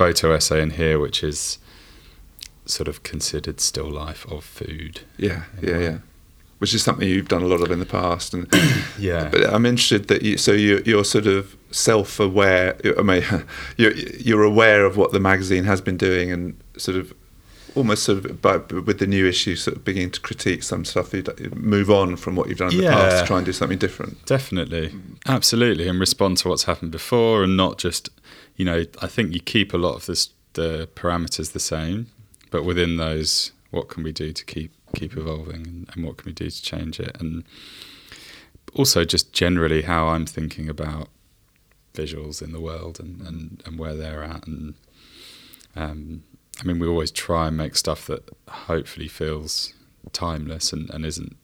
[0.00, 1.58] photo essay in here which is
[2.64, 5.98] sort of considered still life of food yeah yeah yeah
[6.60, 8.34] which is something you've done a lot of in the past.
[8.34, 8.46] And
[8.98, 12.76] yeah, but I'm interested that you so you you're sort of self-aware.
[12.98, 13.24] I mean,
[13.78, 17.14] you're you're aware of what the magazine has been doing, and sort of
[17.74, 21.14] almost sort of but with the new issue sort of beginning to critique some stuff
[21.14, 23.52] you move on from what you've done in yeah, the past to try and do
[23.52, 24.92] something different definitely
[25.28, 28.08] absolutely and respond to what's happened before and not just
[28.60, 32.06] you know i think you keep a lot of this the parameters the same
[32.50, 36.26] but within those what can we do to keep keep evolving and, and what can
[36.26, 37.16] we do to change it?
[37.20, 37.44] And
[38.74, 41.08] also just generally how I'm thinking about
[41.94, 44.74] visuals in the world and, and, and where they're at and
[45.74, 46.22] um,
[46.60, 49.74] I mean we always try and make stuff that hopefully feels
[50.12, 51.36] timeless and, and isn't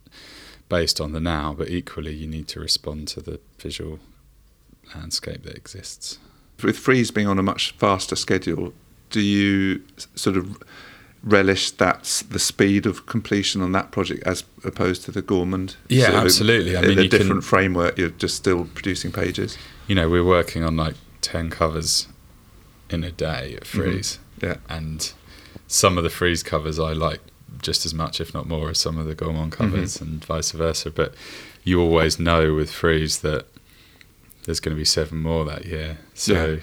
[0.68, 3.98] based on the now but equally you need to respond to the visual
[4.94, 6.18] landscape that exists
[6.62, 8.72] with Frieze being on a much faster schedule
[9.10, 9.82] do you
[10.14, 10.62] sort of
[11.22, 15.76] relish that the speed of completion on that project as opposed to the Gourmand?
[15.88, 16.76] Yeah, so absolutely.
[16.76, 17.98] I mean, a different can, framework.
[17.98, 19.58] You're just still producing pages.
[19.86, 22.08] You know, we're working on like ten covers
[22.90, 24.18] in a day at Frieze.
[24.38, 24.46] Mm-hmm.
[24.46, 25.12] Yeah, and
[25.66, 27.20] some of the Frieze covers I like
[27.62, 30.04] just as much, if not more, as some of the Gourmand covers, mm-hmm.
[30.04, 30.90] and vice versa.
[30.90, 31.14] But
[31.64, 33.46] you always know with Frieze that
[34.46, 35.98] there's going to be seven more that year.
[36.14, 36.56] So yeah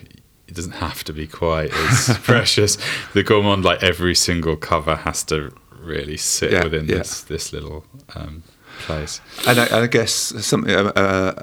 [0.53, 2.77] it doesn't have to be quite as precious.
[3.13, 6.97] The Gourmand, like every single cover, has to really sit yeah, within yeah.
[6.97, 8.43] this this little um,
[8.79, 9.19] place.
[9.47, 10.73] And I, I, guess something.
[10.75, 11.41] Uh,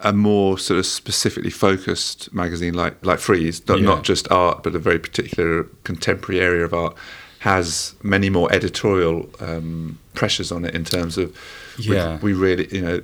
[0.00, 4.74] a more sort of specifically focused magazine like like Frieze, not, not just art, but
[4.74, 6.96] a very particular contemporary area of art,
[7.38, 11.34] has many more editorial um, pressures on it in terms of
[11.78, 12.18] yeah.
[12.18, 13.00] we, we really you know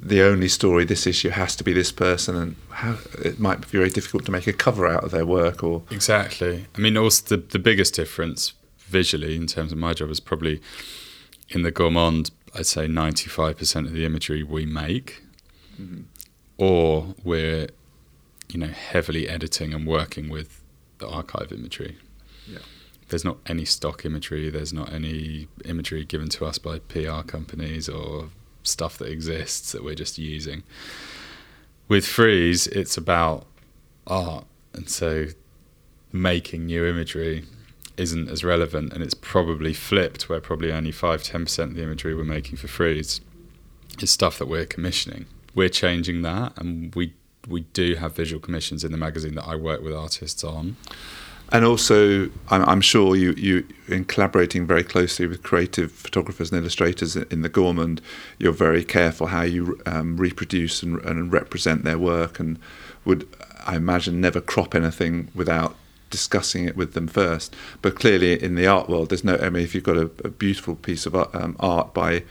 [0.00, 3.66] the only story this issue has to be this person, and how it might be
[3.66, 5.62] very difficult to make a cover out of their work.
[5.62, 6.66] Or exactly.
[6.74, 10.60] I mean, also the the biggest difference visually in terms of my job is probably
[11.48, 12.30] in the gourmand.
[12.54, 15.22] I'd say ninety five percent of the imagery we make,
[15.80, 16.02] mm-hmm.
[16.56, 17.68] or we're
[18.48, 20.62] you know heavily editing and working with
[20.98, 21.98] the archive imagery.
[22.46, 22.58] Yeah.
[23.08, 24.50] There's not any stock imagery.
[24.50, 28.28] There's not any imagery given to us by PR companies or
[28.68, 30.62] stuff that exists that we're just using.
[31.88, 33.46] With Frieze, it's about
[34.06, 35.28] art, and so
[36.12, 37.44] making new imagery
[37.96, 42.14] isn't as relevant, and it's probably flipped, where probably only 5 10% of the imagery
[42.14, 43.20] we're making for Frieze
[44.00, 45.26] is stuff that we're commissioning.
[45.54, 47.14] We're changing that, and we
[47.46, 50.76] we do have visual commissions in the magazine that I work with artists on
[51.50, 56.60] and also I'm, I'm, sure you you in collaborating very closely with creative photographers and
[56.60, 58.00] illustrators in the Gourmand,
[58.38, 62.58] you're very careful how you um, reproduce and, and, represent their work, and
[63.04, 63.28] would
[63.66, 65.74] I imagine never crop anything without
[66.10, 67.54] discussing it with them first.
[67.82, 69.36] But clearly, in the art world, there's no.
[69.36, 72.24] I mean, if you've got a, a beautiful piece of um, art by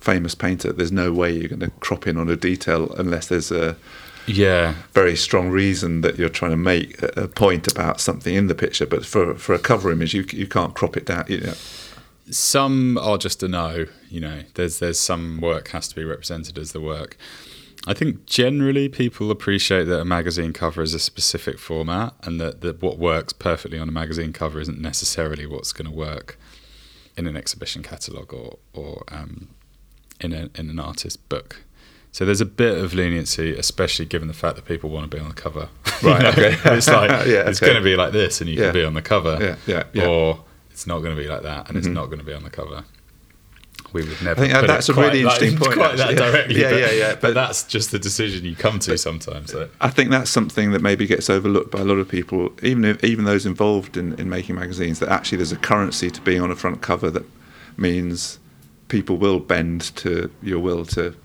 [0.00, 3.50] famous painter, there's no way you're going to crop in on a detail unless there's
[3.50, 3.76] a
[4.26, 4.74] yeah.
[4.92, 8.86] Very strong reason that you're trying to make a point about something in the picture
[8.86, 11.54] but for for a cover image you you can't crop it down you know.
[12.30, 14.42] Some are just a no you know.
[14.54, 17.16] There's there's some work has to be represented as the work.
[17.86, 22.62] I think generally people appreciate that a magazine cover is a specific format and that,
[22.62, 26.38] that what works perfectly on a magazine cover isn't necessarily what's going to work
[27.16, 29.48] in an exhibition catalogue or, or um,
[30.18, 31.62] in, a, in an artist's book.
[32.14, 35.20] So there's a bit of leniency, especially given the fact that people want to be
[35.20, 35.68] on the cover.
[36.02, 36.24] Right.
[36.24, 36.54] okay.
[36.76, 38.64] it's like yeah, it's going to be like this, and you yeah.
[38.66, 39.38] can be on the cover.
[39.40, 39.56] Yeah.
[39.66, 39.84] Yeah.
[39.94, 40.06] yeah.
[40.06, 41.78] Or it's not going to be like that, and mm-hmm.
[41.78, 42.84] it's not going to be on the cover.
[43.94, 44.42] we would never.
[44.42, 45.74] I think that's a really interesting point.
[45.74, 47.12] Quite that directly, yeah, but, yeah, yeah.
[47.12, 49.52] But, but, that's just the decision you come to sometimes.
[49.52, 49.70] So.
[49.80, 53.02] I think that's something that maybe gets overlooked by a lot of people, even if,
[53.02, 54.98] even those involved in, in making magazines.
[54.98, 57.24] That actually there's a currency to being on a front cover that
[57.78, 58.38] means
[58.88, 61.16] people will bend to your will to.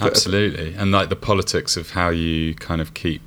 [0.00, 3.22] Absolutely, and like the politics of how you kind of keep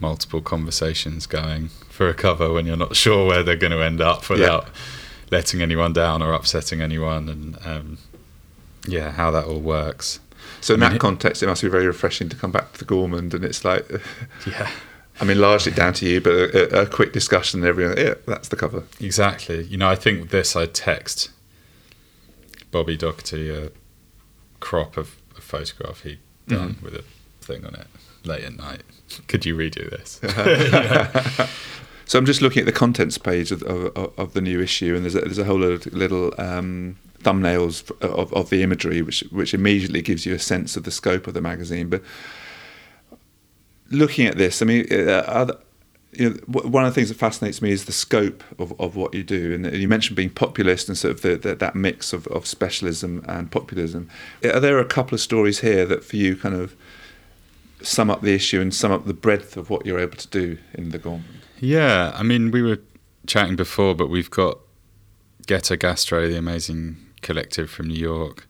[0.00, 4.00] multiple conversations going for a cover when you're not sure where they're going to end
[4.00, 4.64] up without.
[4.64, 4.70] Yeah
[5.32, 7.98] letting anyone down or upsetting anyone, and um,
[8.86, 10.20] yeah, how that all works.
[10.60, 12.78] So in I mean, that context, it must be very refreshing to come back to
[12.78, 13.90] the Gourmand, and it's like,
[14.46, 14.70] yeah.
[15.20, 18.48] I mean, largely down to you, but a, a quick discussion, and everyone, yeah, that's
[18.48, 18.84] the cover.
[19.00, 19.64] Exactly.
[19.64, 21.30] You know, I think this I text
[22.70, 23.70] Bobby Doherty a
[24.60, 25.16] crop of
[25.52, 26.84] photograph he'd done mm-hmm.
[26.84, 27.04] with a
[27.44, 27.86] thing on it
[28.24, 28.82] late at night.
[29.26, 30.20] Could you redo this?
[32.12, 35.02] So I'm just looking at the contents page of, of, of the new issue, and
[35.02, 39.20] there's a, there's a whole lot of little um, thumbnails of, of the imagery, which
[39.30, 41.88] which immediately gives you a sense of the scope of the magazine.
[41.88, 42.02] But
[43.90, 45.56] looking at this, I mean, uh, other,
[46.12, 49.14] you know, one of the things that fascinates me is the scope of, of what
[49.14, 49.54] you do.
[49.54, 53.24] And you mentioned being populist and sort of the, the, that mix of, of specialism
[53.26, 54.10] and populism.
[54.44, 56.76] Are there a couple of stories here that for you kind of
[57.80, 60.58] sum up the issue and sum up the breadth of what you're able to do
[60.74, 61.24] in the Gourmand?
[61.58, 62.78] Yeah, I mean, we were
[63.26, 64.58] chatting before, but we've got
[65.46, 68.46] Ghetto Gastro, the amazing collective from New York.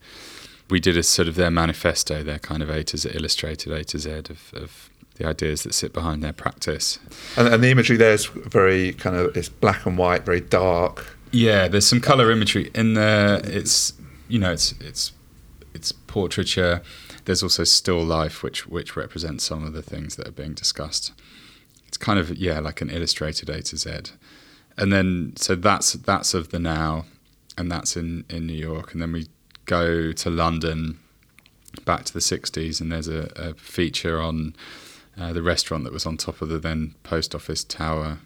[0.68, 3.84] We did a sort of their manifesto, their kind of A to Z, illustrated A
[3.84, 4.90] to Z of, of
[5.22, 6.98] the ideas that sit behind their practice.
[7.36, 11.16] And, and, the imagery there is very kind of it's black and white, very dark.
[11.30, 13.40] Yeah, there's some color imagery in there.
[13.44, 13.92] It's
[14.28, 15.12] you know it's it's
[15.74, 16.82] it's portraiture.
[17.24, 21.12] There's also still life, which which represents some of the things that are being discussed
[21.92, 23.90] it's kind of yeah like an illustrated A to Z,
[24.78, 27.04] and then so that's that's of the now,
[27.58, 29.26] and that's in in New York, and then we
[29.66, 30.98] go to London,
[31.84, 34.56] back to the '60s, and there's a, a feature on
[35.22, 38.18] uh, the restaurant that was on top of the then post office tower.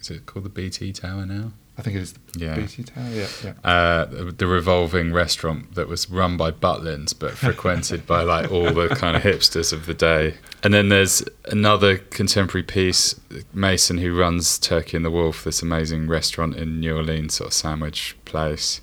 [0.00, 1.52] Is it called the BT Tower now?
[1.78, 2.54] I think it is the yeah.
[2.56, 3.08] BT Tower.
[3.10, 3.52] Yeah, yeah.
[3.62, 8.88] Uh, the revolving restaurant that was run by Butlins, but frequented by like all the
[8.88, 10.34] kind of hipsters of the day.
[10.64, 13.20] And then there's another contemporary piece,
[13.52, 17.54] Mason, who runs Turkey and the Wolf, this amazing restaurant in New Orleans, sort of
[17.54, 18.80] sandwich place.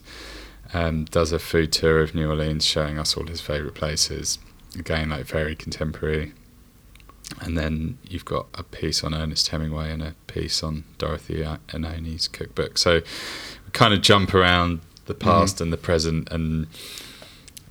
[0.73, 4.39] Um, does a food tour of New Orleans, showing us all his favourite places.
[4.79, 6.33] Again, like very contemporary
[7.41, 12.27] and then you've got a piece on Ernest Hemingway and a piece on Dorothy Iannone's
[12.27, 12.77] cookbook.
[12.77, 15.29] So we kind of jump around the mm-hmm.
[15.29, 15.63] past mm-hmm.
[15.63, 16.67] and the present and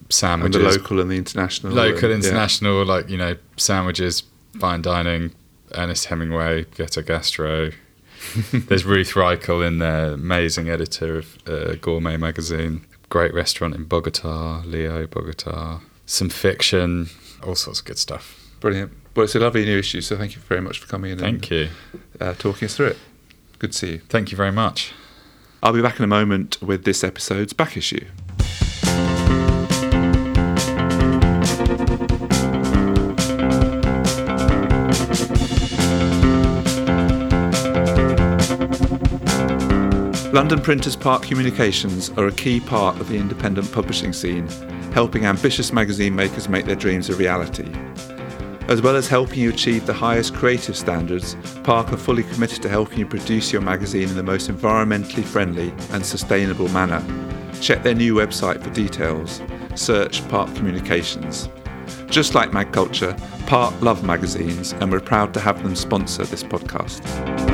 [0.09, 0.57] sandwiches.
[0.57, 1.73] And the local and the international.
[1.73, 2.93] Local, and, international, yeah.
[2.93, 4.25] like, you know, sandwiches,
[4.59, 5.33] fine dining,
[5.75, 7.71] Ernest Hemingway, Ghetto Gastro.
[8.53, 12.87] There's Ruth Reichl in there, amazing editor of uh, Gourmet magazine.
[13.09, 15.81] Great restaurant in Bogota, Leo, Bogota.
[16.07, 17.09] Some fiction,
[17.45, 18.38] all sorts of good stuff.
[18.61, 18.93] Brilliant.
[19.14, 21.51] Well, it's a lovely new issue, so thank you very much for coming in thank
[21.51, 21.68] and you.
[22.18, 22.98] Uh, talking us through it.
[23.59, 23.98] Good to see you.
[24.09, 24.92] Thank you very much.
[25.62, 28.07] I'll be back in a moment with this episode's back issue.
[40.33, 44.48] London Printers Park Communications are a key part of the independent publishing scene,
[44.94, 47.70] helping ambitious magazine makers make their dreams a reality.
[48.68, 52.68] As well as helping you achieve the highest creative standards, Park are fully committed to
[52.68, 57.05] helping you produce your magazine in the most environmentally friendly and sustainable manner.
[57.61, 59.42] Check their new website for details.
[59.75, 61.48] Search Park Communications.
[62.09, 67.52] Just like magCulture, Park love magazines, and we're proud to have them sponsor this podcast.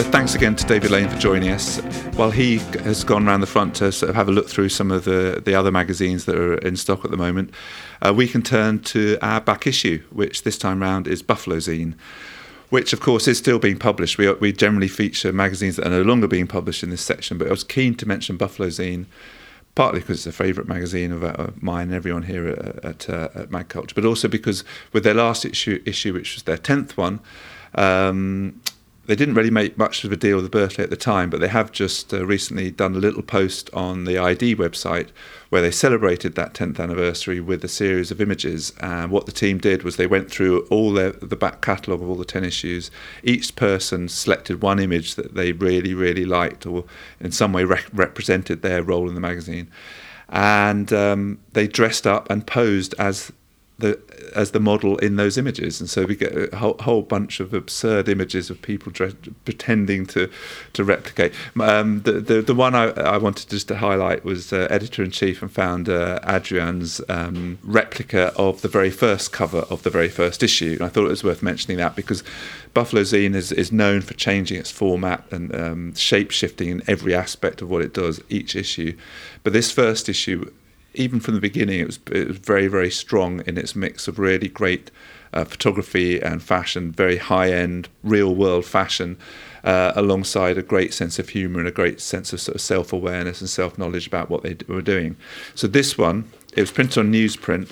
[0.00, 1.76] So thanks again to David Lane for joining us.
[2.16, 4.90] While he has gone around the front to sort of have a look through some
[4.90, 7.52] of the, the other magazines that are in stock at the moment,
[8.00, 11.96] uh, we can turn to our back issue, which this time round is Buffalo Zine
[12.70, 14.16] which of course is still being published.
[14.16, 17.48] We, we generally feature magazines that are no longer being published in this section, but
[17.48, 19.04] I was keen to mention Buffalo Zine,
[19.74, 23.50] partly because it's a favourite magazine of, mine and everyone here at, at, uh, at
[23.50, 27.20] magCulture, but also because with their last issue, issue which was their 10th one,
[27.74, 28.62] um,
[29.10, 31.40] they didn't really make much of a deal with the birthday at the time, but
[31.40, 35.08] they have just uh, recently done a little post on the i-D website
[35.48, 38.72] where they celebrated that 10th anniversary with a series of images.
[38.78, 42.08] And what the team did was they went through all their, the back catalogue of
[42.08, 42.92] all the 10 issues.
[43.24, 46.84] Each person selected one image that they really, really liked or
[47.18, 49.68] in some way re- represented their role in the magazine.
[50.28, 53.32] And um, they dressed up and posed as
[53.80, 54.00] the
[54.34, 57.52] as the model in those images, and so we get a whole, whole bunch of
[57.52, 58.92] absurd images of people
[59.44, 60.30] pretending to
[60.72, 61.32] to replicate.
[61.60, 65.10] Um, the, the the one I, I wanted just to highlight was uh, editor in
[65.10, 70.42] chief and founder Adrian's um, replica of the very first cover of the very first
[70.42, 70.76] issue.
[70.78, 72.22] And I thought it was worth mentioning that because
[72.74, 77.14] Buffalo Zine is, is known for changing its format and um, shape shifting in every
[77.14, 78.96] aspect of what it does each issue.
[79.42, 80.50] But this first issue
[80.94, 84.18] even from the beginning, it was it was very very strong in its mix of
[84.18, 84.90] really great
[85.32, 89.16] uh, photography and fashion, very high end, real world fashion,
[89.64, 92.92] uh, alongside a great sense of humour and a great sense of sort of self
[92.92, 95.16] awareness and self knowledge about what they were doing.
[95.54, 97.70] So this one, it was printed on newsprint.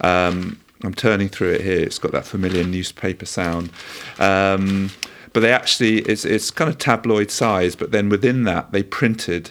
[0.00, 1.80] Um, I'm turning through it here.
[1.80, 3.70] It's got that familiar newspaper sound.
[4.18, 4.90] Um,
[5.32, 9.50] but they actually, it's, it's kind of tabloid size, but then within that, they printed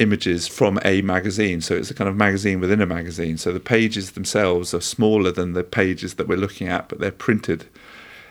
[0.00, 1.60] images from a magazine.
[1.60, 3.36] So it's a kind of magazine within a magazine.
[3.38, 7.10] So the pages themselves are smaller than the pages that we're looking at, but they're
[7.10, 7.66] printed.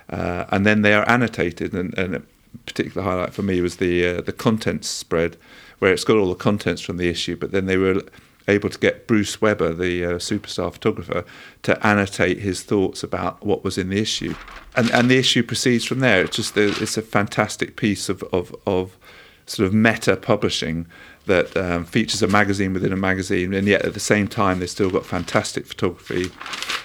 [0.10, 1.74] Uh, and then they are annotated.
[1.74, 2.22] And, and, a
[2.66, 5.38] particular highlight for me was the uh, the contents spread,
[5.80, 8.02] where it's got all the contents from the issue, but then they were
[8.48, 11.26] able to get Bruce Weber, the uh, superstar photographer,
[11.64, 14.34] to annotate his thoughts about what was in the issue.
[14.76, 16.24] And, and the issue proceeds from there.
[16.24, 18.98] It's just it's a fantastic piece of, of, of
[19.46, 20.88] sort of meta publishing
[21.28, 24.70] that um, features a magazine within a magazine, and yet at the same time they've
[24.70, 26.32] still got fantastic photography.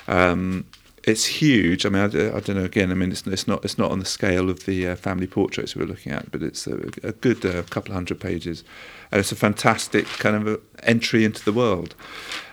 [0.07, 0.67] Um,
[1.05, 1.85] it's huge.
[1.85, 2.65] I mean, I, I, don't know.
[2.65, 5.27] Again, I mean, it's, it's, not it's not on the scale of the uh, family
[5.27, 8.63] portraits we are looking at, but it's a, a good uh, couple of hundred pages,
[9.11, 11.95] and it's a fantastic kind of entry into the world.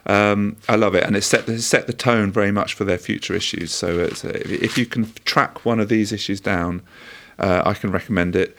[0.06, 2.98] Um, I love it, and it set it set the tone very much for their
[2.98, 3.72] future issues.
[3.72, 6.82] So, if you can track one of these issues down,
[7.38, 8.58] uh, I can recommend it.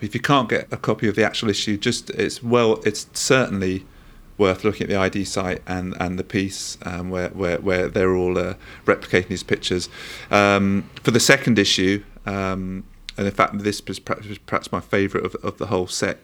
[0.00, 3.86] If you can't get a copy of the actual issue, just it's well, it's certainly
[4.38, 8.14] worth looking at the i-D site and, and the piece um, where, where, where they're
[8.14, 9.88] all uh, replicating these pictures.
[10.30, 12.84] Um, for the second issue, um,
[13.16, 16.18] and in fact, this is perhaps my favourite of, of the whole set,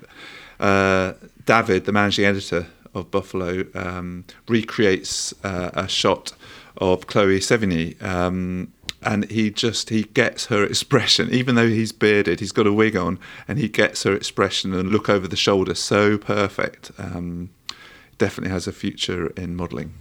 [0.61, 1.15] uh,
[1.47, 6.33] David, the managing editor of Buffalo, um, recreates uh, a shot
[6.77, 8.73] of Chloe Sevigny um,
[9.03, 11.29] and he just he gets her expression.
[11.31, 14.91] Even though he's bearded he's got a wig on and he gets her expression and
[14.91, 15.75] look over the shoulder.
[15.75, 16.91] So perfect.
[16.99, 17.51] Um,
[18.19, 19.95] definitely has a future in modelling.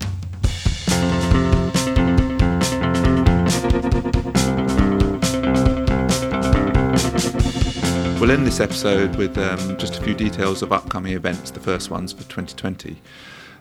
[8.19, 11.89] We'll end this episode with um, just a few details of upcoming events, the first
[11.89, 13.01] ones for 2020.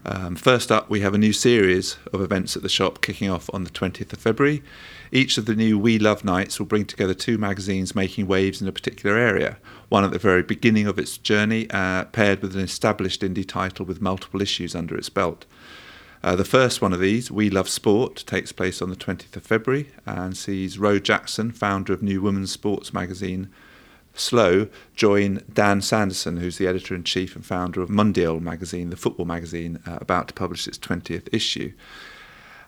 [0.04, 3.48] Um, first up, we have a new series of events at the shop kicking off
[3.54, 4.62] on the 20th of February.
[5.12, 8.68] Each of the new We Love Nights will bring together two magazines making waves in
[8.68, 9.58] a particular area,
[9.88, 13.84] one at the very beginning of its journey, uh, paired with an established indie title
[13.84, 15.46] with multiple issues under its belt.
[16.22, 19.42] Uh, the first one of these, We Love Sport, takes place on the 20th of
[19.42, 23.50] February and sees Ro Jackson, founder of New Women's Sports magazine,
[24.14, 28.96] Slow, join Dan Sanderson, who's the editor in chief and founder of Mundial magazine, the
[28.96, 31.72] football magazine, uh, about to publish its 20th issue.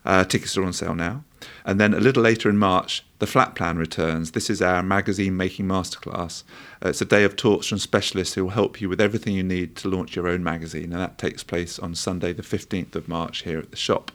[0.04, 1.24] Uh, tickets are on sale now.
[1.64, 4.32] And then a little later in March, the Flat Plan returns.
[4.32, 6.42] This is our magazine making masterclass.
[6.84, 9.42] Uh, it's a day of talks from specialists who will help you with everything you
[9.42, 13.08] need to launch your own magazine, and that takes place on Sunday, the 15th of
[13.08, 14.10] March, here at the shop.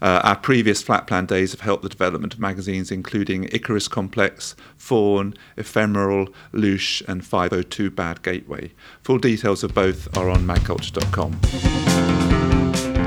[0.00, 4.54] Uh, our previous flat plan days have helped the development of magazines including Icarus Complex,
[4.76, 8.72] Fawn, Ephemeral, Louche, and 502 Bad Gateway.
[9.02, 12.15] Full details of both are on magculture.com.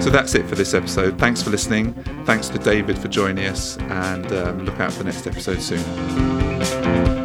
[0.02, 1.18] So that's it for this episode.
[1.20, 1.94] Thanks for listening.
[2.26, 7.19] Thanks to David for joining us, and um, look out for the next episode soon.